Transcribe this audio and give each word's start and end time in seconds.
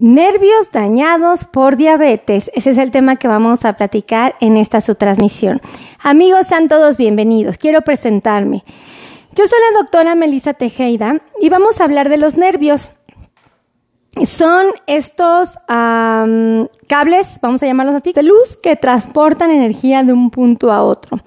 Nervios 0.00 0.70
dañados 0.70 1.44
por 1.44 1.76
diabetes. 1.76 2.52
Ese 2.54 2.70
es 2.70 2.78
el 2.78 2.92
tema 2.92 3.16
que 3.16 3.26
vamos 3.26 3.64
a 3.64 3.72
platicar 3.72 4.36
en 4.38 4.56
esta 4.56 4.80
su 4.80 4.94
transmisión. 4.94 5.60
Amigos, 6.00 6.46
sean 6.46 6.68
todos 6.68 6.96
bienvenidos. 6.96 7.58
Quiero 7.58 7.82
presentarme. 7.82 8.64
Yo 9.34 9.44
soy 9.48 9.58
la 9.72 9.80
doctora 9.80 10.14
Melissa 10.14 10.54
Tejeda 10.54 11.20
y 11.40 11.48
vamos 11.48 11.80
a 11.80 11.84
hablar 11.84 12.10
de 12.10 12.16
los 12.16 12.36
nervios. 12.36 12.92
Son 14.24 14.66
estos 14.86 15.50
cables, 15.66 17.26
vamos 17.42 17.60
a 17.64 17.66
llamarlos 17.66 17.96
así, 17.96 18.12
de 18.12 18.22
luz 18.22 18.56
que 18.62 18.76
transportan 18.76 19.50
energía 19.50 20.04
de 20.04 20.12
un 20.12 20.30
punto 20.30 20.70
a 20.70 20.84
otro. 20.84 21.18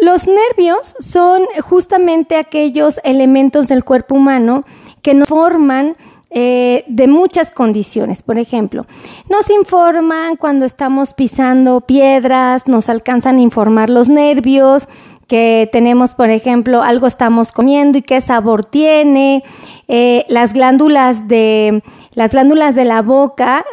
Los 0.00 0.24
nervios 0.28 0.94
son 1.00 1.42
justamente 1.64 2.36
aquellos 2.36 3.00
elementos 3.02 3.66
del 3.66 3.82
cuerpo 3.82 4.14
humano 4.14 4.64
que 5.02 5.14
nos 5.14 5.26
forman 5.26 5.96
eh, 6.30 6.84
de 6.88 7.08
muchas 7.08 7.50
condiciones. 7.50 8.22
Por 8.22 8.36
ejemplo, 8.36 8.86
nos 9.30 9.48
informan 9.48 10.36
cuando 10.36 10.66
estamos 10.66 11.14
pisando 11.14 11.80
piedras, 11.80 12.68
nos 12.68 12.90
alcanzan 12.90 13.38
a 13.38 13.40
informar 13.40 13.88
los 13.88 14.10
nervios, 14.10 14.88
que 15.26 15.70
tenemos, 15.72 16.14
por 16.14 16.28
ejemplo, 16.28 16.82
algo 16.82 17.06
estamos 17.06 17.50
comiendo 17.50 17.96
y 17.96 18.02
qué 18.02 18.20
sabor 18.20 18.66
tiene, 18.66 19.42
eh, 19.88 20.26
las 20.28 20.52
glándulas 20.52 21.28
de 21.28 21.82
las 22.12 22.32
glándulas 22.32 22.74
de 22.74 22.84
la 22.84 23.00
boca, 23.00 23.64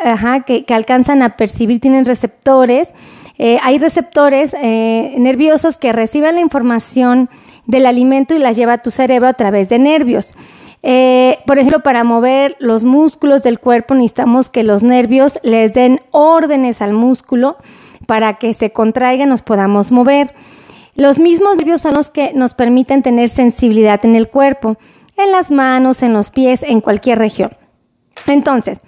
que, 0.46 0.66
alcanzan 0.70 1.24
a 1.24 1.36
percibir, 1.36 1.82
tienen 1.82 2.06
receptores. 2.06 2.90
Eh, 3.38 3.58
hay 3.64 3.80
receptores 3.80 4.54
nerviosos 4.54 5.78
que 5.78 5.92
reciben 5.92 6.36
la 6.36 6.42
información 6.42 7.30
del 7.66 7.86
alimento 7.86 8.34
y 8.34 8.40
las 8.40 8.56
lleva 8.56 8.74
a 8.74 8.78
tu 8.78 8.92
cerebro 8.92 9.28
a 9.28 9.34
través 9.34 9.68
de 9.68 9.80
nervios. 9.80 10.34
Eh, 10.88 11.40
por 11.48 11.58
ejemplo, 11.58 11.80
para 11.80 12.04
mover 12.04 12.56
los 12.60 12.84
músculos 12.84 13.42
del 13.42 13.60
cuerpo 13.60 13.96
necesitamos 13.96 14.52
que 14.52 14.62
los 14.62 14.84
nervios 14.84 15.40
les 15.42 15.74
den 15.74 16.00
órdenes 16.12 16.80
al 16.80 16.94
músculo 16.94 17.58
para 18.06 18.36
que 18.36 18.54
se 18.54 18.72
contraiga 18.72 19.24
y 19.24 19.28
nos 19.28 19.42
podamos 19.42 19.92
mover. 19.92 20.36
Los 20.94 21.18
mismos 21.18 21.58
nervios 21.58 21.82
son 21.82 21.96
los 21.96 22.12
que 22.12 22.34
nos 22.36 22.54
permiten 22.54 23.02
tener 23.02 23.30
sensibilidad 23.30 24.06
en 24.06 24.16
el 24.16 24.28
cuerpo, 24.28 24.78
en 25.18 25.32
las 25.32 25.50
manos, 25.50 26.04
en 26.04 26.14
los 26.14 26.30
pies, 26.30 26.62
en 26.62 26.82
cualquier 26.82 27.18
región. 27.18 27.50
Entonces, 28.28 28.80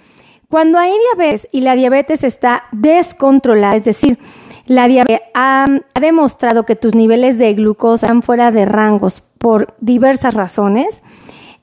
cuando 0.48 0.78
hay 0.78 0.92
diabetes 1.16 1.48
y 1.50 1.62
la 1.62 1.74
diabetes 1.74 2.22
está 2.22 2.66
descontrolada, 2.70 3.74
es 3.74 3.84
decir, 3.84 4.18
la 4.66 4.86
diabetes 4.86 5.22
ha 5.34 5.66
demostrado 6.00 6.64
que 6.64 6.76
tus 6.76 6.94
niveles 6.94 7.38
de 7.38 7.54
glucosa 7.54 8.06
están 8.06 8.22
fuera 8.22 8.52
de 8.52 8.66
rangos 8.66 9.20
por 9.38 9.74
diversas 9.80 10.34
razones, 10.34 11.02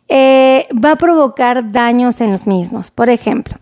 eh, 0.08 0.67
va 0.73 0.92
a 0.92 0.95
provocar 0.98 1.72
daños 1.72 2.22
en 2.22 2.31
los 2.31 2.45
mismos. 2.48 2.92
Por 2.92 3.09
ejemplo, 3.09 3.56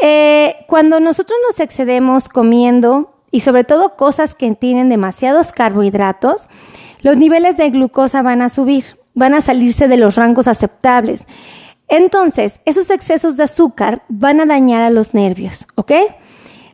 eh, 0.00 0.56
cuando 0.66 1.00
nosotros 1.00 1.38
nos 1.46 1.60
excedemos 1.60 2.28
comiendo 2.28 3.14
y 3.30 3.40
sobre 3.40 3.64
todo 3.64 3.96
cosas 3.96 4.34
que 4.34 4.50
tienen 4.54 4.88
demasiados 4.88 5.52
carbohidratos, 5.52 6.48
los 7.02 7.16
niveles 7.16 7.56
de 7.56 7.70
glucosa 7.70 8.22
van 8.22 8.42
a 8.42 8.48
subir, 8.48 8.84
van 9.14 9.34
a 9.34 9.40
salirse 9.40 9.88
de 9.88 9.96
los 9.96 10.16
rangos 10.16 10.48
aceptables. 10.48 11.24
Entonces, 11.88 12.60
esos 12.64 12.90
excesos 12.90 13.36
de 13.36 13.44
azúcar 13.44 14.02
van 14.08 14.40
a 14.40 14.46
dañar 14.46 14.82
a 14.82 14.90
los 14.90 15.14
nervios, 15.14 15.66
¿ok? 15.74 15.92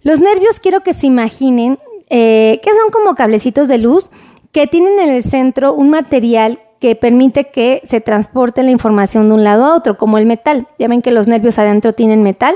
Los 0.02 0.20
nervios 0.20 0.60
quiero 0.60 0.82
que 0.82 0.92
se 0.92 1.06
imaginen 1.06 1.78
eh, 2.08 2.60
que 2.62 2.70
son 2.70 2.90
como 2.92 3.14
cablecitos 3.14 3.66
de 3.66 3.78
luz 3.78 4.10
que 4.52 4.66
tienen 4.66 5.00
en 5.00 5.08
el 5.08 5.22
centro 5.24 5.74
un 5.74 5.90
material 5.90 6.60
que 6.86 6.94
permite 6.94 7.48
que 7.48 7.82
se 7.82 8.00
transporte 8.00 8.62
la 8.62 8.70
información 8.70 9.28
de 9.28 9.34
un 9.34 9.42
lado 9.42 9.64
a 9.64 9.74
otro, 9.74 9.96
como 9.96 10.18
el 10.18 10.26
metal. 10.26 10.68
Ya 10.78 10.86
ven 10.86 11.02
que 11.02 11.10
los 11.10 11.26
nervios 11.26 11.58
adentro 11.58 11.94
tienen 11.94 12.22
metal 12.22 12.54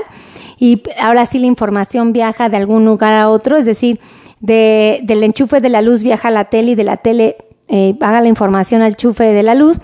y 0.57 0.83
ahora 1.01 1.25
sí 1.25 1.37
la 1.37 1.47
información 1.47 2.13
viaja 2.13 2.47
de 2.47 2.55
algún 2.55 2.85
lugar 2.85 3.11
a 3.13 3.27
otro, 3.27 3.57
es 3.57 3.65
decir, 3.65 3.99
del 4.39 5.21
enchufe 5.21 5.59
de 5.59 5.67
la 5.67 5.81
luz 5.81 6.01
viaja 6.01 6.29
a 6.29 6.31
la 6.31 6.45
tele 6.45 6.71
y 6.71 6.75
de 6.75 6.83
la 6.85 6.95
tele 6.95 7.35
eh, 7.67 7.97
haga 7.99 8.21
la 8.21 8.29
información 8.29 8.81
al 8.81 8.91
enchufe 8.91 9.25
de 9.25 9.43
la 9.43 9.53
luz. 9.53 9.81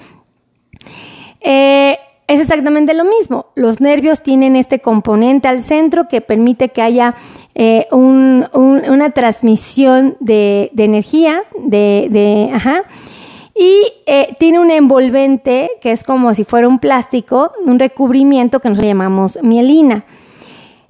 Eh, 1.41 1.97
es 2.27 2.39
exactamente 2.39 2.93
lo 2.93 3.03
mismo. 3.03 3.47
Los 3.55 3.81
nervios 3.81 4.23
tienen 4.23 4.55
este 4.55 4.79
componente 4.79 5.49
al 5.49 5.61
centro 5.61 6.07
que 6.07 6.21
permite 6.21 6.69
que 6.69 6.81
haya 6.81 7.15
eh, 7.53 7.85
una 7.91 9.09
transmisión 9.09 10.15
de, 10.21 10.71
energía, 10.77 11.43
de, 11.65 12.07
de 12.09 12.49
ajá, 12.53 12.85
y 13.57 13.93
eh, 14.05 14.35
tiene 14.39 14.59
un 14.59 14.69
envolvente 14.69 15.71
que 15.81 15.91
es 15.91 16.03
como 16.03 16.33
si 16.35 16.43
fuera 16.43 16.67
un 16.67 16.79
plástico, 16.79 17.51
un 17.65 17.79
recubrimiento 17.79 18.59
que 18.59 18.69
nosotros 18.69 18.87
llamamos 18.87 19.39
mielina. 19.41 20.05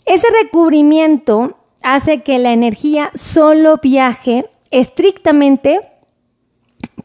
Ese 0.06 0.28
recubrimiento 0.44 1.58
hace 1.82 2.24
que 2.24 2.40
la 2.40 2.52
energía 2.52 3.12
solo 3.16 3.80
viaje 3.82 4.50
estrictamente 4.72 5.82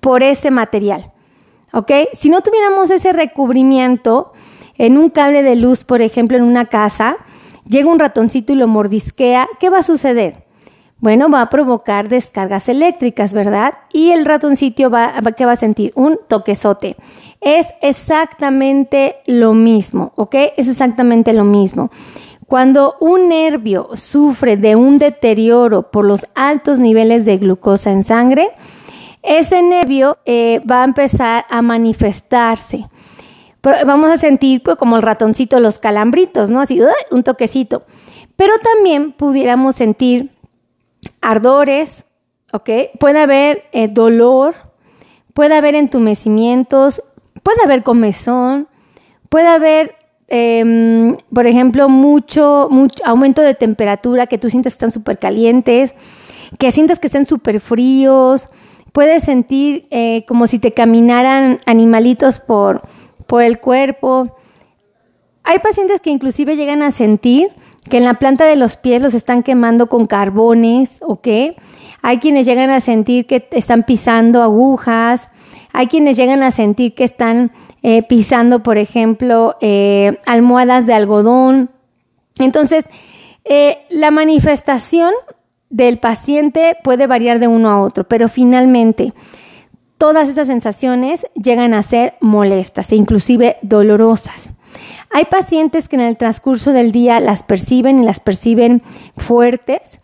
por 0.00 0.22
ese 0.22 0.50
material. 0.50 1.12
¿Ok? 1.72 1.90
Si 2.14 2.28
no 2.28 2.42
tuviéramos 2.42 2.90
ese 2.90 3.12
recubrimiento 3.12 4.32
en 4.76 4.98
un 4.98 5.10
cable 5.10 5.42
de 5.42 5.56
luz, 5.56 5.84
por 5.84 6.02
ejemplo, 6.02 6.36
en 6.36 6.42
una 6.42 6.66
casa, 6.66 7.16
llega 7.66 7.88
un 7.88 7.98
ratoncito 7.98 8.52
y 8.52 8.56
lo 8.56 8.66
mordisquea, 8.66 9.48
¿qué 9.60 9.70
va 9.70 9.78
a 9.78 9.82
suceder? 9.84 10.44
Bueno, 11.02 11.28
va 11.28 11.40
a 11.40 11.50
provocar 11.50 12.08
descargas 12.08 12.68
eléctricas, 12.68 13.34
¿verdad? 13.34 13.74
Y 13.92 14.12
el 14.12 14.24
ratoncito 14.24 14.88
va, 14.88 15.12
¿qué 15.36 15.44
va 15.44 15.50
a 15.50 15.56
sentir? 15.56 15.90
Un 15.96 16.16
toquezote. 16.28 16.94
Es 17.40 17.66
exactamente 17.80 19.16
lo 19.26 19.52
mismo, 19.52 20.12
¿ok? 20.14 20.36
Es 20.56 20.68
exactamente 20.68 21.32
lo 21.32 21.42
mismo. 21.42 21.90
Cuando 22.46 22.94
un 23.00 23.28
nervio 23.30 23.88
sufre 23.94 24.56
de 24.56 24.76
un 24.76 25.00
deterioro 25.00 25.90
por 25.90 26.04
los 26.04 26.24
altos 26.36 26.78
niveles 26.78 27.24
de 27.24 27.38
glucosa 27.38 27.90
en 27.90 28.04
sangre, 28.04 28.50
ese 29.24 29.60
nervio 29.60 30.18
eh, 30.24 30.62
va 30.70 30.82
a 30.82 30.84
empezar 30.84 31.46
a 31.50 31.62
manifestarse. 31.62 32.86
vamos 33.84 34.08
a 34.08 34.18
sentir 34.18 34.62
pues, 34.62 34.76
como 34.76 34.98
el 34.98 35.02
ratoncito 35.02 35.58
los 35.58 35.80
calambritos, 35.80 36.48
¿no? 36.48 36.60
Así, 36.60 36.80
un 37.10 37.24
toquecito. 37.24 37.82
Pero 38.36 38.52
también 38.62 39.10
pudiéramos 39.10 39.74
sentir 39.74 40.30
ardores, 41.20 42.04
¿ok? 42.52 42.70
Puede 42.98 43.20
haber 43.20 43.64
eh, 43.72 43.88
dolor, 43.88 44.54
puede 45.34 45.54
haber 45.54 45.74
entumecimientos, 45.74 47.02
puede 47.42 47.62
haber 47.64 47.82
comezón, 47.82 48.68
puede 49.28 49.48
haber, 49.48 49.96
em, 50.28 51.16
por 51.32 51.46
ejemplo, 51.46 51.88
mucho, 51.88 52.68
mucho, 52.70 53.02
aumento 53.06 53.42
de 53.42 53.54
temperatura, 53.54 54.26
que 54.26 54.38
tú 54.38 54.50
sientes 54.50 54.72
que 54.72 54.76
están 54.76 54.92
súper 54.92 55.18
calientes, 55.18 55.94
que 56.58 56.70
sientas 56.70 56.98
que 56.98 57.06
están 57.06 57.24
súper 57.24 57.60
fríos, 57.60 58.48
puedes 58.92 59.24
sentir 59.24 59.86
eh, 59.90 60.24
como 60.28 60.46
si 60.46 60.58
te 60.58 60.72
caminaran 60.72 61.58
animalitos 61.66 62.40
por, 62.40 62.82
por 63.26 63.42
el 63.42 63.58
cuerpo. 63.58 64.36
Hay 65.44 65.58
pacientes 65.58 66.00
que 66.00 66.10
inclusive 66.10 66.56
llegan 66.56 66.82
a 66.82 66.90
sentir 66.90 67.50
que 67.88 67.98
en 67.98 68.04
la 68.04 68.14
planta 68.14 68.44
de 68.44 68.56
los 68.56 68.76
pies 68.76 69.02
los 69.02 69.14
están 69.14 69.42
quemando 69.42 69.88
con 69.88 70.06
carbones, 70.06 70.98
¿ok? 71.00 71.28
Hay 72.02 72.18
quienes 72.18 72.46
llegan 72.46 72.70
a 72.70 72.80
sentir 72.80 73.26
que 73.26 73.48
están 73.52 73.84
pisando 73.84 74.42
agujas, 74.42 75.28
hay 75.72 75.86
quienes 75.86 76.16
llegan 76.16 76.42
a 76.42 76.50
sentir 76.50 76.94
que 76.94 77.04
están 77.04 77.52
eh, 77.82 78.02
pisando, 78.02 78.62
por 78.62 78.78
ejemplo, 78.78 79.56
eh, 79.60 80.18
almohadas 80.26 80.86
de 80.86 80.94
algodón. 80.94 81.70
Entonces, 82.38 82.84
eh, 83.44 83.78
la 83.90 84.10
manifestación 84.10 85.12
del 85.70 85.98
paciente 85.98 86.76
puede 86.84 87.06
variar 87.06 87.40
de 87.40 87.48
uno 87.48 87.70
a 87.70 87.80
otro, 87.80 88.04
pero 88.04 88.28
finalmente 88.28 89.12
todas 89.98 90.28
esas 90.28 90.46
sensaciones 90.46 91.26
llegan 91.34 91.74
a 91.74 91.82
ser 91.82 92.14
molestas 92.20 92.92
e 92.92 92.96
inclusive 92.96 93.56
dolorosas. 93.62 94.51
Hay 95.14 95.26
pacientes 95.26 95.88
que 95.88 95.96
en 95.96 96.02
el 96.02 96.16
transcurso 96.16 96.72
del 96.72 96.90
día 96.90 97.20
las 97.20 97.42
perciben 97.42 97.98
y 97.98 98.04
las 98.04 98.20
perciben 98.20 98.82
fuertes, 99.16 100.00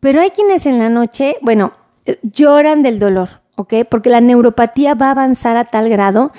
pero 0.00 0.20
hay 0.20 0.30
quienes 0.30 0.66
en 0.66 0.78
la 0.78 0.90
noche, 0.90 1.36
bueno, 1.40 1.72
eh, 2.04 2.18
lloran 2.22 2.82
del 2.82 2.98
dolor, 2.98 3.40
¿ok? 3.56 3.74
Porque 3.88 4.10
la 4.10 4.20
neuropatía 4.20 4.94
va 4.94 5.08
a 5.08 5.12
avanzar 5.12 5.56
a 5.56 5.64
tal 5.64 5.88
grado 5.88 6.32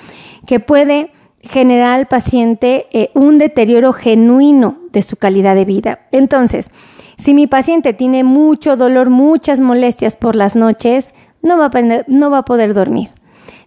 que 0.46 0.60
puede 0.60 1.10
generar 1.42 1.94
al 1.94 2.06
paciente 2.06 2.86
eh, 2.92 3.10
un 3.14 3.38
deterioro 3.38 3.92
genuino 3.92 4.78
de 4.92 5.02
su 5.02 5.16
calidad 5.16 5.56
de 5.56 5.64
vida. 5.64 6.00
Entonces, 6.12 6.70
si 7.18 7.34
mi 7.34 7.48
paciente 7.48 7.92
tiene 7.92 8.22
mucho 8.22 8.76
dolor, 8.76 9.10
muchas 9.10 9.58
molestias 9.58 10.16
por 10.16 10.36
las 10.36 10.54
noches, 10.54 11.08
no 11.42 11.58
va 11.58 11.66
a, 11.66 12.04
no 12.06 12.30
va 12.30 12.38
a 12.38 12.44
poder 12.44 12.74
dormir. 12.74 13.10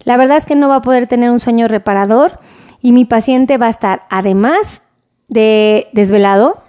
La 0.03 0.15
verdad 0.17 0.37
es 0.37 0.45
que 0.45 0.55
no 0.55 0.69
va 0.69 0.77
a 0.77 0.81
poder 0.81 1.07
tener 1.07 1.29
un 1.29 1.39
sueño 1.39 1.67
reparador 1.67 2.39
y 2.85 2.91
mi 2.91 3.03
paciente 3.03 3.57
va 3.57 3.65
a 3.65 3.71
estar, 3.71 4.03
además 4.11 4.83
de 5.27 5.87
desvelado, 5.93 6.61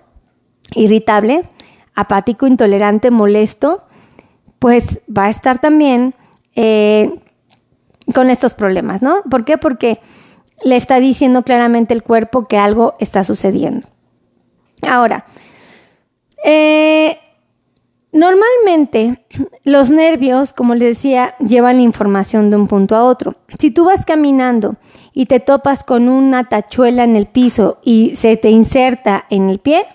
irritable, 0.75 1.47
apático, 1.95 2.47
intolerante, 2.47 3.11
molesto, 3.11 3.85
pues 4.59 5.01
va 5.15 5.27
a 5.27 5.29
estar 5.29 5.61
también 5.61 6.15
eh, 6.55 7.21
con 8.15 8.31
estos 8.31 8.55
problemas, 8.55 9.03
¿no? 9.03 9.25
¿Por 9.31 9.45
qué? 9.45 9.59
Porque 9.59 10.01
le 10.65 10.77
está 10.77 11.01
diciendo 11.01 11.43
claramente 11.43 11.93
el 11.93 12.03
cuerpo 12.03 12.49
que 12.49 12.57
algo 12.57 12.95
está 12.99 13.23
sucediendo. 13.23 13.87
Ahora, 14.89 15.27
eh, 16.47 17.06
normalmente 18.17 19.25
los 19.65 19.91
nervios, 19.91 20.53
como 20.53 20.75
les 20.75 20.97
decía, 20.97 21.37
llevan 21.39 21.77
la 21.77 21.83
información 21.83 22.51
de 22.51 22.57
un 22.57 22.67
punto 22.67 22.97
a 22.97 23.05
otro. 23.05 23.37
Si 23.59 23.71
tú 23.71 23.85
vas 23.85 24.05
caminando 24.05 24.77
y 25.13 25.27
te 25.27 25.41
topas 25.41 25.85
con 25.85 26.09
una 26.09 26.45
tachuela 26.45 27.05
en 27.05 27.17
el 27.17 27.27
piso 27.27 27.79
y 27.83 28.17
se 28.17 28.37
te 28.37 28.51
inserta 28.51 29.27
en 29.31 29.49
el 29.49 29.59
pie, 29.59 29.87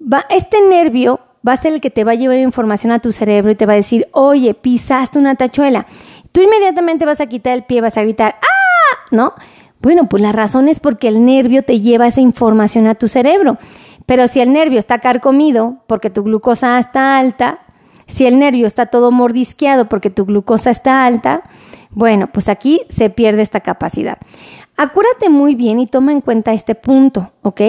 va, 0.00 0.26
este 0.28 0.58
nervio 0.68 1.20
va 1.46 1.52
a 1.52 1.56
ser 1.56 1.72
el 1.72 1.80
que 1.80 1.90
te 1.90 2.04
va 2.04 2.12
a 2.12 2.16
llevar 2.16 2.38
información 2.38 2.92
a 2.92 2.98
tu 2.98 3.12
cerebro 3.12 3.52
y 3.52 3.54
te 3.54 3.66
va 3.66 3.74
a 3.74 3.76
decir, 3.76 4.08
oye, 4.12 4.54
pisaste 4.54 5.18
una 5.18 5.36
tachuela. 5.36 5.86
Tú 6.32 6.40
inmediatamente 6.42 7.06
vas 7.06 7.20
a 7.20 7.26
quitar 7.26 7.54
el 7.54 7.64
pie, 7.64 7.80
vas 7.80 7.96
a 7.96 8.02
gritar, 8.02 8.36
¡ah! 8.42 8.98
¿No? 9.10 9.34
Bueno, 9.80 10.08
pues 10.08 10.22
la 10.22 10.32
razón 10.32 10.68
es 10.68 10.80
porque 10.80 11.08
el 11.08 11.24
nervio 11.24 11.62
te 11.62 11.80
lleva 11.80 12.08
esa 12.08 12.20
información 12.20 12.86
a 12.86 12.96
tu 12.96 13.08
cerebro. 13.08 13.58
Pero 14.06 14.28
si 14.28 14.40
el 14.40 14.52
nervio 14.52 14.78
está 14.78 15.00
carcomido 15.00 15.78
porque 15.86 16.10
tu 16.10 16.22
glucosa 16.22 16.78
está 16.78 17.18
alta, 17.18 17.60
si 18.06 18.24
el 18.26 18.38
nervio 18.38 18.66
está 18.66 18.86
todo 18.86 19.10
mordisqueado 19.10 19.88
porque 19.88 20.10
tu 20.10 20.24
glucosa 20.24 20.70
está 20.70 21.04
alta, 21.04 21.42
bueno, 21.90 22.28
pues 22.32 22.48
aquí 22.48 22.82
se 22.88 23.10
pierde 23.10 23.42
esta 23.42 23.60
capacidad. 23.60 24.18
Acuérdate 24.76 25.28
muy 25.28 25.54
bien 25.54 25.80
y 25.80 25.86
toma 25.86 26.12
en 26.12 26.20
cuenta 26.20 26.52
este 26.52 26.74
punto, 26.74 27.32
¿ok? 27.42 27.60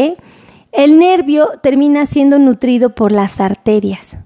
El 0.72 1.00
nervio 1.00 1.50
termina 1.64 2.06
siendo 2.06 2.38
nutrido 2.38 2.94
por 2.94 3.12
las 3.12 3.40
arterias. 3.40 4.18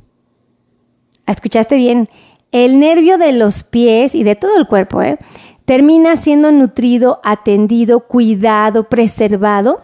¿Escuchaste 1.28 1.75
bien? 1.75 2.10
El 2.52 2.80
nervio 2.80 3.18
de 3.18 3.31
los 3.31 3.63
pies 3.63 4.16
y 4.16 4.24
de 4.24 4.36
todo 4.36 4.58
el 4.58 4.68
cuerpo, 4.68 5.02
¿eh? 5.02 5.18
termina 5.66 6.18
siendo 6.18 6.52
nutrido, 6.52 7.22
atendido, 7.24 8.02
cuidado, 8.02 8.90
preservado 8.90 9.81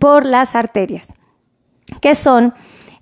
por 0.00 0.24
las 0.24 0.54
arterias, 0.54 1.08
que 2.00 2.14
son 2.14 2.54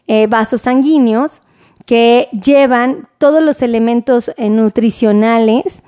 eh, 0.07 0.27
vasos 0.29 0.63
sanguíneos 0.63 1.43
que 1.85 2.29
llevan 2.33 3.09
todos 3.19 3.43
los 3.43 3.63
elementos 3.63 4.31
eh, 4.37 4.51
nutricionales 4.51 5.83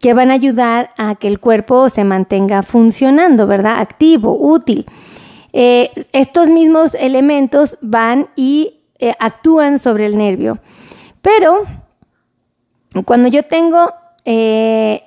que 0.00 0.14
van 0.14 0.30
a 0.30 0.34
ayudar 0.34 0.90
a 0.96 1.16
que 1.16 1.26
el 1.26 1.40
cuerpo 1.40 1.88
se 1.88 2.04
mantenga 2.04 2.62
funcionando, 2.62 3.46
¿verdad? 3.46 3.80
Activo, 3.80 4.36
útil. 4.38 4.86
Eh, 5.52 5.90
estos 6.12 6.48
mismos 6.50 6.94
elementos 6.94 7.78
van 7.80 8.28
y 8.36 8.74
actúan 9.18 9.78
sobre 9.78 10.06
el 10.06 10.18
nervio. 10.18 10.58
Pero 11.22 11.64
cuando 13.04 13.28
yo 13.28 13.44
tengo 13.44 13.92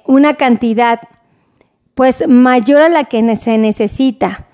una 0.05 0.35
cantidad 0.35 0.99
pues 1.93 2.27
mayor 2.27 2.81
a 2.81 2.89
la 2.89 3.03
que 3.05 3.35
se 3.35 3.57
necesita 3.57 4.47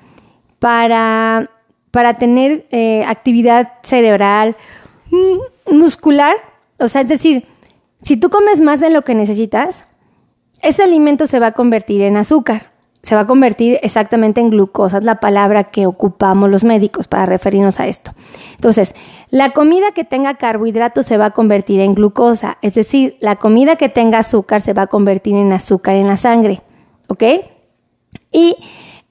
para, 0.60 1.50
para 1.98 2.14
tener 2.14 2.68
eh, 2.70 3.04
actividad 3.08 3.74
cerebral, 3.82 4.56
mm, 5.10 5.76
muscular, 5.76 6.36
o 6.78 6.88
sea, 6.90 7.02
es 7.02 7.08
decir, 7.08 7.48
si 8.04 8.18
tú 8.18 8.30
comes 8.30 8.62
más 8.62 8.80
de 8.80 8.92
lo 8.92 9.02
que 9.02 9.16
necesitas, 9.16 9.84
ese 10.62 10.84
alimento 10.84 11.26
se 11.26 11.40
va 11.40 11.48
a 11.48 11.52
convertir 11.54 12.04
en 12.04 12.16
azúcar, 12.16 12.70
se 13.02 13.16
va 13.16 13.22
a 13.22 13.26
convertir 13.26 13.80
exactamente 13.82 14.42
en 14.42 14.52
glucosa, 14.52 15.00
es 15.00 15.04
la 15.04 15.20
palabra 15.20 15.72
que 15.72 15.88
ocupamos 15.88 16.52
los 16.52 16.64
médicos 16.64 17.08
para 17.08 17.26
referirnos 17.26 17.80
a 17.80 17.88
esto. 17.88 18.12
Entonces, 18.54 18.94
la 19.32 19.54
comida 19.54 19.88
que 19.96 20.04
tenga 20.04 20.36
carbohidratos 20.36 21.08
se 21.08 21.18
va 21.18 21.26
a 21.26 21.32
convertir 21.32 21.80
en 21.80 21.96
glucosa, 21.96 22.60
es 22.62 22.76
decir, 22.76 23.18
la 23.22 23.38
comida 23.38 23.76
que 23.76 23.90
tenga 23.90 24.20
azúcar 24.20 24.62
se 24.62 24.74
va 24.74 24.84
a 24.84 24.88
convertir 24.88 25.36
en 25.36 25.52
azúcar 25.52 25.96
en 25.96 26.06
la 26.06 26.18
sangre, 26.18 26.62
¿ok? 27.08 27.24
Y 28.32 28.56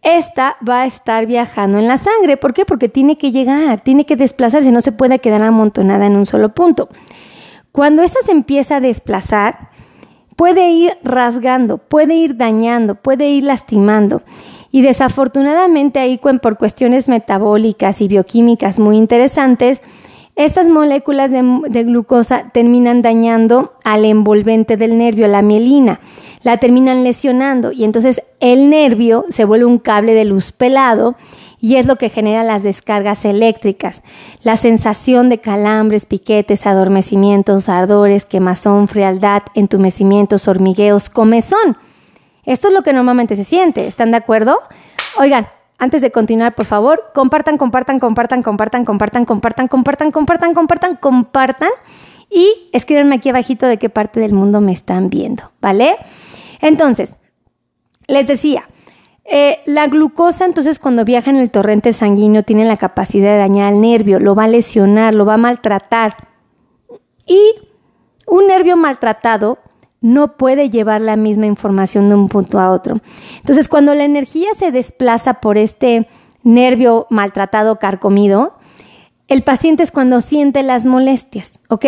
esta 0.07 0.57
va 0.67 0.83
a 0.83 0.87
estar 0.87 1.27
viajando 1.27 1.79
en 1.79 1.89
la 1.89 1.99
sangre, 1.99 2.37
¿por 2.37 2.55
qué? 2.55 2.65
Porque 2.65 2.89
tiene 2.89 3.19
que 3.19 3.33
llegar, 3.33 3.81
tiene 3.81 4.07
que 4.07 4.15
desplazarse, 4.15 4.71
no 4.71 4.81
se 4.81 4.93
puede 4.93 5.19
quedar 5.19 5.43
amontonada 5.43 6.07
en 6.07 6.15
un 6.15 6.27
solo 6.27 6.51
punto. 6.55 6.89
Cuando 7.73 8.03
esta 8.03 8.21
se 8.25 8.31
empieza 8.31 8.77
a 8.77 8.81
desplazar, 8.81 9.71
puede 10.37 10.71
ir 10.71 10.93
rasgando, 11.03 11.79
puede 11.79 12.15
ir 12.15 12.37
dañando, 12.37 12.95
puede 12.95 13.29
ir 13.31 13.43
lastimando. 13.43 14.23
Y 14.71 14.83
desafortunadamente 14.83 15.99
ahí 15.99 16.19
por 16.19 16.57
cuestiones 16.57 17.09
metabólicas 17.09 18.01
y 18.01 18.07
bioquímicas 18.07 18.79
muy 18.79 18.99
interesantes, 18.99 19.83
estas 20.37 20.69
moléculas 20.69 21.31
de, 21.31 21.85
glucosa 21.85 22.51
terminan 22.53 23.01
dañando 23.01 23.73
al 23.85 24.05
envolvente 24.05 24.77
del 24.77 24.99
nervio, 24.99 25.27
la 25.29 25.41
mielina, 25.41 26.01
la 26.43 26.59
terminan 26.59 27.05
lesionando 27.05 27.73
y 27.73 27.85
entonces 27.85 28.23
el 28.39 28.69
nervio 28.69 29.25
se 29.31 29.47
vuelve 29.47 29.65
un 29.65 29.79
cable 29.79 30.13
de 30.13 30.27
luz 30.27 30.53
pelado 30.53 31.17
y 31.59 31.77
es 31.77 31.87
lo 31.87 31.97
que 31.97 32.11
genera 32.11 32.45
las 32.45 32.63
descargas 32.63 33.25
eléctricas, 33.25 34.03
la 34.43 34.59
sensación 34.59 35.31
de 35.31 35.39
calambres, 35.39 36.05
piquetes, 36.05 36.67
adormecimientos, 36.67 37.71
ardores, 37.71 38.27
quemazón, 38.27 38.89
frialdad, 38.89 39.43
entumecimientos, 39.55 40.49
hormigueos, 40.49 41.09
comezón. 41.09 41.79
Esto 42.45 42.69
es 42.69 42.75
lo 42.75 42.83
que 42.83 42.93
normalmente 42.93 43.37
se 43.37 43.45
siente, 43.45 43.87
¿están 43.87 44.11
de 44.11 44.19
acuerdo? 44.19 44.59
Oigan, 45.19 45.49
antes 45.79 46.01
de 46.01 46.11
continuar, 46.11 46.55
por 46.55 46.65
favor, 46.65 47.11
compartan, 47.15 47.59
compartan, 47.59 47.99
compartan, 47.99 48.43
compartan, 48.43 48.85
compartan, 48.85 49.25
compartan, 49.25 49.69
compartan, 49.69 50.11
compartan, 50.11 50.55
compartan, 50.55 50.97
compartan 50.97 51.71
y 52.31 52.69
escríbanme 52.73 53.17
aquí 53.17 53.29
abajito 53.29 53.67
de 53.67 53.79
qué 53.79 53.89
parte 53.89 54.21
del 54.21 54.33
mundo 54.33 54.61
me 54.61 54.73
están 54.73 55.11
viendo, 55.11 55.53
¿vale? 55.61 55.97
Entonces, 56.61 57.15
les 58.07 58.27
decía, 58.27 58.69
eh, 59.25 59.61
la 59.67 59.89
glucosa 59.89 60.45
entonces 60.45 60.79
cuando 60.79 61.05
viaja 61.05 61.31
en 61.31 61.37
el 61.37 61.51
torrente 61.51 61.93
sanguíneo 61.93 62.43
tiene 62.45 62.65
la 62.65 62.77
capacidad 62.77 63.33
de 63.33 63.39
dañar 63.39 63.73
al 63.73 63.81
nervio, 63.81 64.21
lo 64.21 64.35
va 64.35 64.45
a 64.45 64.49
lesionar, 64.49 65.15
lo 65.15 65.27
va 65.27 65.35
a 65.35 65.39
maltratar. 65.39 66.17
Y 67.27 67.41
un 68.27 68.47
nervio 68.47 68.77
maltratado 68.77 69.59
no 70.01 70.37
puede 70.37 70.71
llevar 70.71 71.01
la 71.01 71.17
misma 71.17 71.47
información 71.47 72.09
de 72.09 72.15
un 72.15 72.29
punto 72.29 72.59
a 72.59 72.71
otro. 72.71 73.01
Entonces, 73.39 73.69
cuando 73.69 73.95
la 73.95 74.05
energía 74.05 74.49
se 74.59 74.71
desplaza 74.71 75.35
por 75.35 75.59
este 75.59 76.09
nervio 76.43 77.07
maltratado, 77.11 77.79
carcomido, 77.79 78.55
el 79.29 79.43
paciente 79.43 79.83
es 79.83 79.91
cuando 79.91 80.21
siente 80.21 80.63
las 80.63 80.85
molestias, 80.85 81.59
¿ok? 81.69 81.87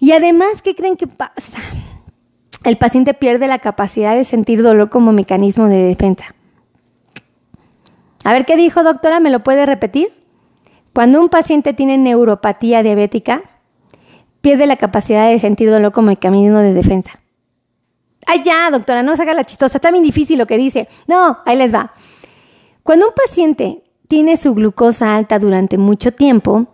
Y 0.00 0.12
además, 0.12 0.62
¿qué 0.62 0.74
creen 0.74 0.96
que 0.96 1.06
pasa? 1.06 1.58
El 2.64 2.76
paciente 2.76 3.14
pierde 3.14 3.46
la 3.46 3.60
capacidad 3.60 4.16
de 4.16 4.24
sentir 4.24 4.62
dolor 4.62 4.90
como 4.90 5.12
mecanismo 5.12 5.68
de 5.68 5.84
defensa. 5.84 6.34
A 8.24 8.32
ver, 8.32 8.44
¿qué 8.44 8.56
dijo 8.56 8.82
doctora? 8.82 9.20
¿Me 9.20 9.30
lo 9.30 9.44
puede 9.44 9.64
repetir? 9.64 10.12
Cuando 10.92 11.20
un 11.20 11.28
paciente 11.28 11.72
tiene 11.72 11.96
neuropatía 11.96 12.82
diabética, 12.82 13.42
pierde 14.40 14.66
la 14.66 14.76
capacidad 14.76 15.30
de 15.30 15.38
sentir 15.38 15.70
dolor 15.70 15.92
como 15.92 16.08
mecanismo 16.08 16.58
de 16.58 16.74
defensa. 16.74 17.19
Ay, 18.26 18.42
ya, 18.44 18.70
doctora, 18.70 19.02
no 19.02 19.12
haga 19.12 19.34
la 19.34 19.44
chistosa, 19.44 19.78
está 19.78 19.90
bien 19.90 20.04
difícil 20.04 20.38
lo 20.38 20.46
que 20.46 20.58
dice. 20.58 20.88
No, 21.06 21.38
ahí 21.44 21.56
les 21.56 21.74
va. 21.74 21.94
Cuando 22.82 23.08
un 23.08 23.14
paciente 23.14 23.82
tiene 24.08 24.36
su 24.36 24.54
glucosa 24.54 25.14
alta 25.14 25.38
durante 25.38 25.78
mucho 25.78 26.12
tiempo, 26.12 26.66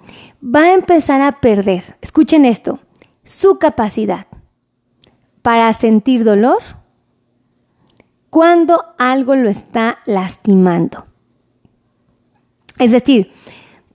va 0.42 0.62
a 0.62 0.74
empezar 0.74 1.20
a 1.20 1.40
perder, 1.40 1.82
escuchen 2.00 2.44
esto, 2.44 2.78
su 3.24 3.58
capacidad 3.58 4.26
para 5.42 5.72
sentir 5.72 6.24
dolor 6.24 6.58
cuando 8.30 8.84
algo 8.98 9.34
lo 9.36 9.48
está 9.48 9.98
lastimando. 10.06 11.06
Es 12.78 12.90
decir, 12.90 13.32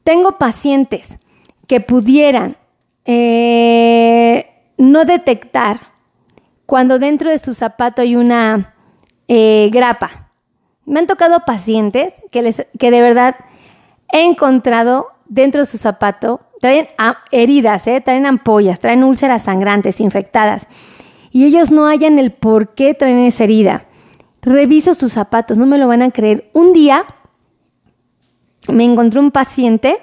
tengo 0.03 0.37
pacientes 0.37 1.17
que 1.67 1.79
pudieran 1.79 2.57
eh, 3.05 4.45
no 4.77 5.05
detectar 5.05 5.90
cuando 6.71 6.99
dentro 6.99 7.29
de 7.29 7.37
su 7.37 7.53
zapato 7.53 8.01
hay 8.01 8.15
una 8.15 8.75
eh, 9.27 9.69
grapa. 9.73 10.29
Me 10.85 11.01
han 11.01 11.05
tocado 11.05 11.41
pacientes 11.41 12.13
que, 12.31 12.41
les, 12.41 12.65
que 12.79 12.91
de 12.91 13.01
verdad 13.01 13.35
he 14.09 14.23
encontrado 14.23 15.07
dentro 15.25 15.59
de 15.59 15.67
su 15.67 15.77
zapato, 15.77 16.39
traen 16.61 16.87
heridas, 17.31 17.85
¿eh? 17.87 17.99
traen 17.99 18.25
ampollas, 18.25 18.79
traen 18.79 19.03
úlceras 19.03 19.41
sangrantes, 19.41 19.99
infectadas, 19.99 20.65
y 21.29 21.43
ellos 21.43 21.71
no 21.71 21.87
hallan 21.87 22.17
el 22.17 22.31
por 22.31 22.73
qué 22.73 22.93
traen 22.93 23.19
esa 23.19 23.43
herida. 23.43 23.87
Reviso 24.41 24.93
sus 24.93 25.11
zapatos, 25.11 25.57
no 25.57 25.65
me 25.65 25.77
lo 25.77 25.89
van 25.89 26.03
a 26.03 26.11
creer. 26.11 26.51
Un 26.53 26.71
día 26.71 27.03
me 28.69 28.85
encontré 28.85 29.19
un 29.19 29.31
paciente 29.31 29.97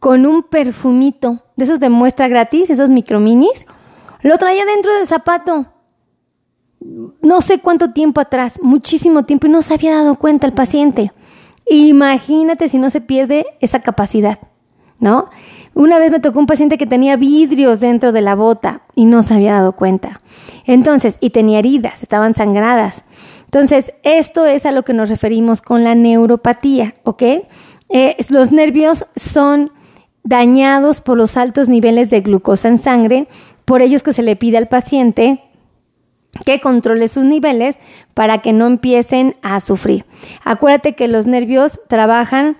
con 0.00 0.26
un 0.26 0.42
perfumito 0.42 1.44
de 1.54 1.62
esos 1.66 1.78
de 1.78 1.88
muestra 1.88 2.26
gratis, 2.26 2.68
esos 2.68 2.90
microminis, 2.90 3.64
lo 4.22 4.38
traía 4.38 4.64
dentro 4.64 4.92
del 4.92 5.06
zapato 5.06 5.68
no 7.22 7.40
sé 7.40 7.60
cuánto 7.60 7.92
tiempo 7.92 8.20
atrás, 8.20 8.58
muchísimo 8.62 9.24
tiempo, 9.24 9.46
y 9.46 9.50
no 9.50 9.62
se 9.62 9.74
había 9.74 9.94
dado 9.94 10.16
cuenta 10.16 10.46
el 10.46 10.52
paciente. 10.52 11.12
Imagínate 11.68 12.68
si 12.68 12.78
no 12.78 12.90
se 12.90 13.00
pierde 13.00 13.46
esa 13.60 13.80
capacidad, 13.80 14.38
¿no? 14.98 15.30
Una 15.74 15.98
vez 15.98 16.10
me 16.10 16.20
tocó 16.20 16.38
un 16.38 16.46
paciente 16.46 16.78
que 16.78 16.86
tenía 16.86 17.16
vidrios 17.16 17.80
dentro 17.80 18.12
de 18.12 18.20
la 18.20 18.34
bota 18.34 18.82
y 18.94 19.06
no 19.06 19.22
se 19.22 19.34
había 19.34 19.54
dado 19.54 19.72
cuenta. 19.72 20.20
Entonces, 20.66 21.16
y 21.20 21.30
tenía 21.30 21.58
heridas, 21.58 22.02
estaban 22.02 22.34
sangradas. 22.34 23.02
Entonces, 23.46 23.92
esto 24.02 24.46
es 24.46 24.66
a 24.66 24.72
lo 24.72 24.84
que 24.84 24.92
nos 24.92 25.08
referimos 25.08 25.62
con 25.62 25.84
la 25.84 25.94
neuropatía, 25.94 26.94
¿ok? 27.04 27.22
eh, 27.88 28.16
los 28.28 28.50
nervios 28.50 29.06
son 29.14 29.70
dañados 30.24 31.00
por 31.00 31.16
los 31.16 31.36
altos 31.36 31.68
niveles 31.68 32.10
de 32.10 32.22
glucosa 32.22 32.68
en 32.68 32.78
sangre, 32.78 33.28
por 33.64 33.82
ello 33.82 33.96
es 33.96 34.02
que 34.02 34.12
se 34.12 34.22
le 34.22 34.36
pide 34.36 34.56
al 34.56 34.68
paciente 34.68 35.43
que 36.44 36.60
controle 36.60 37.08
sus 37.08 37.24
niveles 37.24 37.76
para 38.14 38.38
que 38.38 38.52
no 38.52 38.66
empiecen 38.66 39.36
a 39.42 39.60
sufrir. 39.60 40.04
Acuérdate 40.44 40.94
que 40.94 41.08
los 41.08 41.26
nervios 41.26 41.80
trabajan 41.88 42.56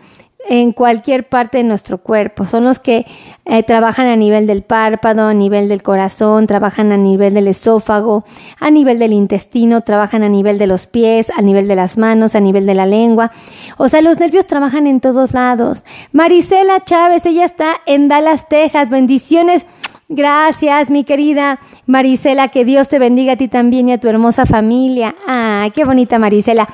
en 0.47 0.73
cualquier 0.73 1.28
parte 1.28 1.59
de 1.59 1.64
nuestro 1.64 1.99
cuerpo. 1.99 2.47
Son 2.47 2.64
los 2.64 2.78
que 2.78 3.07
eh, 3.47 3.62
trabajan 3.62 4.07
a 4.07 4.16
nivel 4.16 4.47
del 4.47 4.62
párpado, 4.62 5.26
a 5.26 5.35
nivel 5.35 5.69
del 5.69 5.83
corazón, 5.83 6.47
trabajan 6.47 6.93
a 6.93 6.97
nivel 6.97 7.35
del 7.35 7.49
esófago, 7.49 8.25
a 8.61 8.71
nivel 8.71 8.99
del 8.99 9.12
intestino, 9.12 9.81
trabajan 9.81 10.23
a 10.23 10.28
nivel 10.28 10.59
de 10.59 10.66
los 10.66 10.87
pies, 10.87 11.31
a 11.37 11.43
nivel 11.43 11.69
de 11.69 11.76
las 11.76 11.97
manos, 11.97 12.35
a 12.35 12.40
nivel 12.40 12.66
de 12.66 12.75
la 12.75 12.87
lengua. 12.87 13.33
O 13.78 13.88
sea, 13.88 14.02
los 14.02 14.21
nervios 14.21 14.47
trabajan 14.47 14.87
en 14.87 15.00
todos 15.00 15.33
lados. 15.33 15.85
Marisela 16.12 16.81
Chávez, 16.81 17.25
ella 17.26 17.45
está 17.45 17.76
en 17.87 18.09
Dallas, 18.09 18.49
Texas. 18.49 18.90
Bendiciones. 18.90 19.66
Gracias, 20.08 20.90
mi 20.90 21.04
querida 21.04 21.61
Marisela, 21.87 22.49
que 22.49 22.66
Dios 22.66 22.88
te 22.88 22.99
bendiga 22.99 23.32
a 23.32 23.37
ti 23.37 23.49
también 23.49 23.88
y 23.88 23.92
a 23.92 23.99
tu 23.99 24.08
hermosa 24.08 24.44
familia. 24.44 25.14
Ay, 25.26 25.70
qué 25.70 25.84
bonita 25.84 26.18
Marisela. 26.18 26.68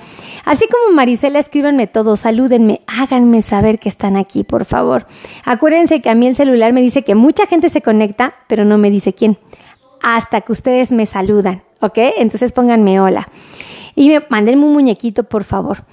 Así 0.45 0.67
como 0.67 0.97
Marisela, 0.97 1.39
escríbanme 1.39 1.87
todos, 1.87 2.21
salúdenme, 2.21 2.81
háganme 2.89 3.43
saber 3.43 3.79
que 3.79 3.89
están 3.89 4.17
aquí, 4.17 4.43
por 4.43 4.65
favor. 4.65 5.07
Acuérdense 5.45 6.03
que 6.03 6.11
a 6.11 6.17
mí 6.17 6.27
el 6.27 6.35
celular 6.35 6.73
me 6.73 6.81
dice 6.81 7.05
que 7.05 7.15
mucha 7.15 7.47
gente 7.47 7.69
se 7.69 7.83
conecta, 7.83 8.35
pero 8.49 8.65
no 8.65 8.79
me 8.79 8.91
dice 8.91 9.13
quién. 9.13 9.39
Hasta 10.03 10.41
que 10.41 10.51
ustedes 10.51 10.91
me 10.91 11.07
saludan, 11.07 11.63
¿ok? 11.81 11.99
Entonces 12.19 12.51
pónganme 12.51 13.01
hola. 13.01 13.29
Y 13.95 14.09
me 14.09 14.25
manden 14.29 14.65
un 14.65 14.73
muñequito, 14.73 15.25
por 15.25 15.45
favor. 15.45 15.85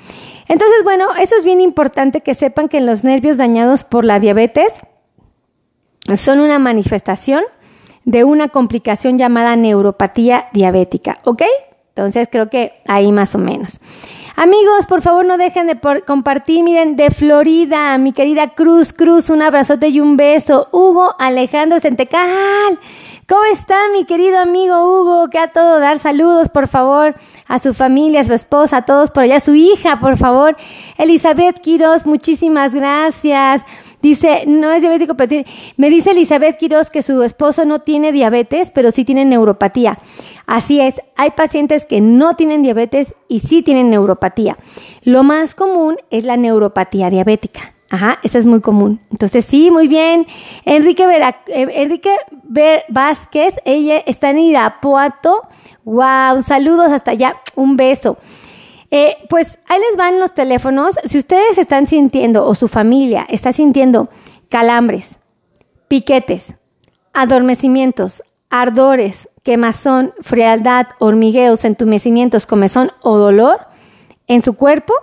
Entonces, 0.48 0.84
bueno, 0.84 1.10
eso 1.20 1.36
es 1.36 1.44
bien 1.44 1.62
importante 1.62 2.22
que 2.22 2.34
sepan 2.34 2.68
que 2.70 2.80
los 2.80 3.04
nervios 3.04 3.38
dañados 3.38 3.84
por 3.84 4.06
la 4.06 4.20
diabetes 4.20 4.74
son 6.16 6.40
una 6.40 6.60
manifestación 6.60 7.44
de 8.06 8.24
una 8.24 8.48
complicación 8.48 9.18
llamada 9.18 9.58
neuropatía 9.58 10.48
diabética, 10.54 11.20
¿ok? 11.26 11.44
Entonces 11.90 12.30
creo 12.32 12.50
que 12.50 12.74
ahí 12.88 13.12
más 13.12 13.36
o 13.36 13.38
menos. 13.38 13.82
Amigos, 14.40 14.86
por 14.88 15.02
favor 15.02 15.26
no 15.26 15.36
dejen 15.38 15.66
de 15.66 15.80
compartir. 16.06 16.64
Miren, 16.64 16.96
de 16.96 17.10
Florida, 17.10 17.98
mi 17.98 18.14
querida 18.14 18.50
Cruz 18.50 18.94
Cruz, 18.94 19.32
un 19.32 19.42
abrazote 19.42 19.88
y 19.88 20.00
un 20.00 20.16
beso. 20.16 20.70
Hugo 20.72 21.16
Alejandro 21.18 21.80
Centecal. 21.80 22.80
¿Cómo 23.28 23.44
está 23.46 23.76
mi 23.92 24.06
querido 24.06 24.40
amigo 24.40 24.76
Hugo? 24.84 25.30
Que 25.32 25.40
a 25.40 25.48
todo 25.48 25.80
dar 25.80 25.98
saludos, 25.98 26.50
por 26.50 26.68
favor, 26.68 27.16
a 27.48 27.58
su 27.58 27.74
familia, 27.74 28.22
a 28.22 28.24
su 28.24 28.34
esposa, 28.34 28.78
a 28.78 28.86
todos 28.86 29.10
por 29.10 29.24
allá, 29.24 29.38
a 29.38 29.40
su 29.42 29.56
hija, 29.56 30.00
por 30.00 30.18
favor. 30.18 30.56
Elizabeth 31.00 31.60
Quiroz, 31.60 32.06
muchísimas 32.06 32.74
gracias. 32.74 33.66
Dice, 34.02 34.44
no 34.46 34.72
es 34.72 34.82
diabético, 34.82 35.16
pero 35.16 35.44
me 35.76 35.90
dice 35.90 36.12
Elizabeth 36.12 36.58
Quiroz 36.58 36.90
que 36.90 37.02
su 37.02 37.24
esposo 37.24 37.66
no 37.66 37.80
tiene 37.80 38.12
diabetes, 38.12 38.72
pero 38.72 38.92
sí 38.92 39.06
tiene 39.06 39.26
neuropatía. 39.26 40.00
Así 40.46 40.80
es, 40.80 41.02
hay 41.16 41.32
pacientes 41.32 41.86
que 41.86 42.00
no 42.00 42.36
tienen 42.36 42.62
diabetes 42.62 43.16
y 43.28 43.40
sí 43.40 43.64
tienen 43.64 43.90
neuropatía. 43.90 44.58
Lo 45.04 45.24
más 45.24 45.56
común 45.56 45.98
es 46.10 46.24
la 46.24 46.38
neuropatía 46.38 47.10
diabética. 47.10 47.74
Ajá, 47.90 48.20
esa 48.22 48.38
es 48.38 48.46
muy 48.46 48.62
común. 48.62 49.00
Entonces, 49.12 49.46
sí, 49.46 49.72
muy 49.72 49.88
bien. 49.88 50.28
Enrique, 50.66 51.08
Vera, 51.08 51.42
eh, 51.48 51.68
Enrique 51.72 52.14
Vázquez, 52.90 53.56
ella 53.66 54.00
está 54.06 54.30
en 54.30 54.40
Irapuato. 54.40 55.48
Wow, 55.86 56.44
saludos 56.46 56.92
hasta 56.92 57.12
allá. 57.12 57.38
Un 57.56 57.78
beso. 57.78 58.18
Eh, 58.90 59.18
pues 59.30 59.58
ahí 59.68 59.80
les 59.80 59.98
van 59.98 60.20
los 60.20 60.34
teléfonos. 60.34 60.96
Si 61.06 61.18
ustedes 61.18 61.58
están 61.58 61.88
sintiendo 61.88 62.46
o 62.46 62.56
su 62.56 62.68
familia 62.68 63.26
está 63.30 63.52
sintiendo 63.52 64.10
calambres, 64.50 65.18
piquetes, 65.88 66.54
adormecimientos, 67.14 68.24
ardores, 68.50 69.30
quemazón, 69.44 70.14
frialdad, 70.22 70.88
hormigueos, 71.00 71.66
entumecimientos, 71.66 72.46
comezón 72.46 72.92
o 73.02 73.18
dolor 73.18 73.68
en 74.28 74.42
su 74.42 74.54
cuerpo, 74.54 74.94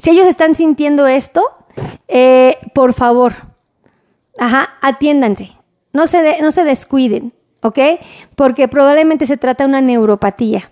si 0.00 0.10
ellos 0.10 0.26
están 0.26 0.54
sintiendo 0.54 1.06
esto, 1.06 1.42
eh, 2.08 2.56
por 2.74 2.92
favor, 2.92 3.32
ajá, 4.38 4.74
atiéndanse, 4.80 5.56
no 5.92 6.06
se, 6.06 6.42
no 6.42 6.50
se 6.52 6.64
descuiden, 6.64 7.32
¿ok? 7.62 7.78
Porque 8.34 8.68
probablemente 8.68 9.26
se 9.26 9.36
trata 9.36 9.64
de 9.64 9.68
una 9.68 9.80
neuropatía. 9.80 10.70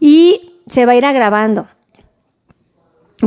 Y 0.00 0.51
se 0.72 0.86
va 0.86 0.92
a 0.92 0.96
ir 0.96 1.04
agravando. 1.04 1.68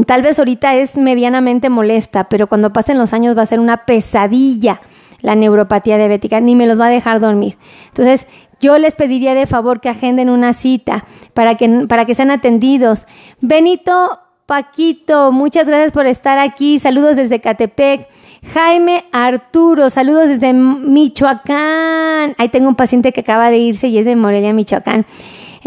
Tal 0.05 0.21
vez 0.21 0.37
ahorita 0.39 0.75
es 0.75 0.97
medianamente 0.97 1.69
molesta, 1.69 2.25
pero 2.25 2.47
cuando 2.47 2.73
pasen 2.73 2.97
los 2.97 3.13
años 3.13 3.37
va 3.37 3.43
a 3.43 3.45
ser 3.45 3.59
una 3.61 3.85
pesadilla 3.85 4.81
la 5.25 5.35
neuropatía 5.35 5.97
diabética, 5.97 6.39
ni 6.39 6.55
me 6.55 6.67
los 6.67 6.79
va 6.79 6.85
a 6.85 6.89
dejar 6.89 7.19
dormir. 7.19 7.57
Entonces, 7.87 8.27
yo 8.61 8.77
les 8.77 8.93
pediría 8.93 9.33
de 9.33 9.47
favor 9.47 9.81
que 9.81 9.89
agenden 9.89 10.29
una 10.29 10.53
cita 10.53 11.05
para 11.33 11.55
que, 11.55 11.67
para 11.87 12.05
que 12.05 12.15
sean 12.15 12.31
atendidos. 12.31 13.05
Benito 13.41 14.19
Paquito, 14.45 15.31
muchas 15.31 15.65
gracias 15.65 15.91
por 15.91 16.05
estar 16.05 16.37
aquí. 16.37 16.79
Saludos 16.79 17.15
desde 17.15 17.41
Catepec. 17.41 18.07
Jaime 18.53 19.05
Arturo, 19.11 19.89
saludos 19.89 20.29
desde 20.29 20.53
Michoacán. 20.53 22.35
Ahí 22.37 22.49
tengo 22.49 22.69
un 22.69 22.75
paciente 22.75 23.11
que 23.11 23.21
acaba 23.21 23.49
de 23.49 23.57
irse 23.57 23.87
y 23.87 23.97
es 23.97 24.05
de 24.05 24.15
Morelia, 24.15 24.53
Michoacán. 24.53 25.07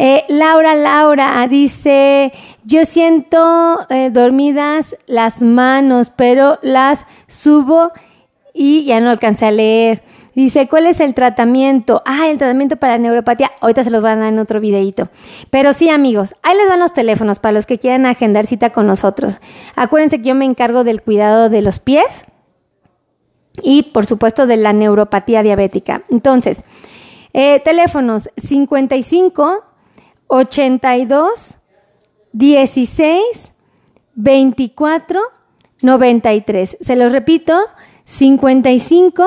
Eh, 0.00 0.24
Laura, 0.28 0.76
Laura 0.76 1.44
dice, 1.50 2.32
yo 2.62 2.84
siento 2.84 3.80
eh, 3.90 4.10
dormidas 4.10 4.94
las 5.08 5.42
manos, 5.42 6.12
pero 6.14 6.60
las 6.62 7.04
subo 7.26 7.90
y 8.54 8.84
ya 8.84 9.00
no 9.00 9.10
alcancé 9.10 9.46
a 9.46 9.50
leer. 9.50 10.02
Dice, 10.36 10.68
¿cuál 10.68 10.86
es 10.86 11.00
el 11.00 11.14
tratamiento? 11.14 12.00
Ah, 12.06 12.28
el 12.28 12.38
tratamiento 12.38 12.76
para 12.76 12.92
la 12.92 13.00
neuropatía. 13.00 13.50
Ahorita 13.60 13.82
se 13.82 13.90
los 13.90 14.00
van 14.00 14.18
a 14.18 14.20
dar 14.22 14.32
en 14.32 14.38
otro 14.38 14.60
videito. 14.60 15.08
Pero 15.50 15.72
sí, 15.72 15.90
amigos, 15.90 16.36
ahí 16.44 16.56
les 16.56 16.68
van 16.68 16.78
los 16.78 16.92
teléfonos 16.92 17.40
para 17.40 17.50
los 17.50 17.66
que 17.66 17.78
quieran 17.78 18.06
agendar 18.06 18.46
cita 18.46 18.70
con 18.70 18.86
nosotros. 18.86 19.40
Acuérdense 19.74 20.18
que 20.18 20.28
yo 20.28 20.36
me 20.36 20.44
encargo 20.44 20.84
del 20.84 21.02
cuidado 21.02 21.48
de 21.48 21.60
los 21.60 21.80
pies 21.80 22.24
y, 23.64 23.90
por 23.92 24.06
supuesto, 24.06 24.46
de 24.46 24.58
la 24.58 24.72
neuropatía 24.72 25.42
diabética. 25.42 26.02
Entonces, 26.08 26.62
eh, 27.32 27.60
teléfonos 27.64 28.30
55 28.36 29.64
82 30.28 31.58
16 32.32 33.52
24 34.14 35.20
93. 35.82 36.76
Se 36.80 36.96
los 36.96 37.12
repito, 37.12 37.58
55 38.04 39.24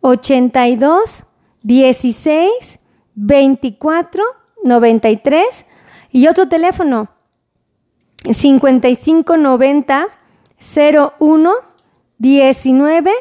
82 0.00 1.24
16 1.62 2.78
24 3.14 4.24
93 4.64 5.66
y 6.12 6.26
otro 6.28 6.48
teléfono 6.48 7.08
55 8.30 9.36
90 9.36 10.08
01 11.20 11.52
19 12.18 13.12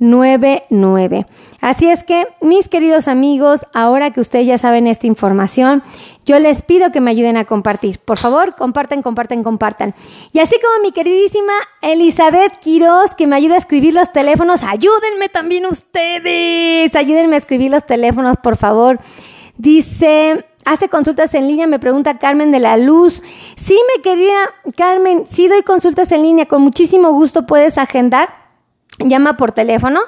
99. 0.00 1.26
Así 1.60 1.88
es 1.90 2.02
que, 2.04 2.26
mis 2.40 2.68
queridos 2.68 3.06
amigos, 3.06 3.60
ahora 3.74 4.10
que 4.10 4.20
ustedes 4.20 4.46
ya 4.46 4.56
saben 4.56 4.86
esta 4.86 5.06
información, 5.06 5.82
yo 6.24 6.38
les 6.38 6.62
pido 6.62 6.90
que 6.90 7.02
me 7.02 7.10
ayuden 7.10 7.36
a 7.36 7.44
compartir. 7.44 7.98
Por 7.98 8.18
favor, 8.18 8.54
compartan, 8.56 9.02
compartan, 9.02 9.44
compartan. 9.44 9.94
Y 10.32 10.38
así 10.38 10.56
como 10.64 10.82
mi 10.82 10.92
queridísima 10.92 11.52
Elizabeth 11.82 12.58
Quiroz, 12.60 13.14
que 13.14 13.26
me 13.26 13.36
ayuda 13.36 13.56
a 13.56 13.58
escribir 13.58 13.92
los 13.92 14.10
teléfonos, 14.10 14.62
ayúdenme 14.62 15.28
también 15.28 15.66
ustedes. 15.66 16.96
Ayúdenme 16.96 17.36
a 17.36 17.38
escribir 17.38 17.70
los 17.70 17.84
teléfonos, 17.84 18.38
por 18.38 18.56
favor. 18.56 19.00
Dice, 19.58 20.46
hace 20.64 20.88
consultas 20.88 21.34
en 21.34 21.46
línea, 21.46 21.66
me 21.66 21.78
pregunta 21.78 22.16
Carmen 22.16 22.50
de 22.52 22.60
la 22.60 22.78
Luz. 22.78 23.22
Sí, 23.56 23.78
me 23.94 24.02
quería, 24.02 24.38
Carmen, 24.78 25.24
sí 25.26 25.46
doy 25.46 25.62
consultas 25.62 26.10
en 26.10 26.22
línea, 26.22 26.46
con 26.46 26.62
muchísimo 26.62 27.12
gusto 27.12 27.44
puedes 27.44 27.76
agendar 27.76 28.39
llama 29.08 29.36
por 29.36 29.52
teléfono, 29.52 30.00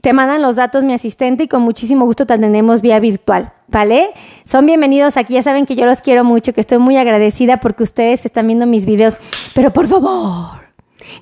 te 0.00 0.12
mandan 0.12 0.42
los 0.42 0.56
datos 0.56 0.84
mi 0.84 0.92
asistente 0.92 1.44
y 1.44 1.48
con 1.48 1.62
muchísimo 1.62 2.04
gusto 2.04 2.26
te 2.26 2.32
atendemos 2.32 2.82
vía 2.82 2.98
virtual, 3.00 3.52
¿vale? 3.68 4.10
Son 4.46 4.66
bienvenidos 4.66 5.16
aquí, 5.16 5.34
ya 5.34 5.42
saben 5.42 5.66
que 5.66 5.76
yo 5.76 5.84
los 5.84 6.00
quiero 6.00 6.24
mucho, 6.24 6.52
que 6.52 6.60
estoy 6.60 6.78
muy 6.78 6.96
agradecida 6.96 7.58
porque 7.58 7.82
ustedes 7.82 8.24
están 8.24 8.46
viendo 8.46 8.66
mis 8.66 8.86
videos, 8.86 9.16
pero 9.54 9.72
por 9.72 9.86
favor, 9.86 10.60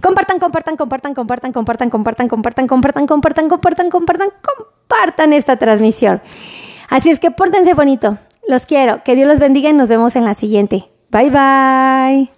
compartan, 0.01 0.39
compartan, 0.39 0.77
compartan, 0.77 1.15
compartan, 1.15 1.53
compartan, 1.53 1.91
compartan, 1.91 2.29
compartan, 2.29 2.67
compartan, 2.69 3.07
compartan, 3.07 3.49
compartan, 3.49 3.91
compartan, 3.91 4.29
compartan 4.43 5.33
esta 5.33 5.57
transmisión. 5.57 6.21
Así 6.89 7.11
es 7.11 7.21
que 7.21 7.31
pórtense 7.31 7.75
bonito, 7.75 8.19
los 8.47 8.65
quiero, 8.65 9.03
que 9.05 9.15
Dios 9.15 9.29
los 9.29 9.41
bendiga 9.41 9.71
y 9.71 9.75
nos 9.75 9.89
vemos 9.89 10.17
en 10.17 10.25
la 10.25 10.35
siguiente. 10.35 10.89
Bye 11.11 11.31
bye. 11.31 12.38